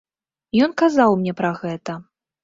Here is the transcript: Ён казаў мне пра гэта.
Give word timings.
Ён 0.65 0.71
казаў 0.81 1.11
мне 1.19 1.33
пра 1.41 1.51
гэта. 1.59 1.99